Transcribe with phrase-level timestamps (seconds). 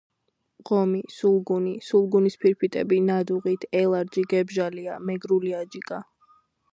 [0.67, 6.01] ღომი, სულგუნი, სულგუნის ფორფიტები ნადუღით, ელარჯი, გებჟალია, მეგრული აჯიკა.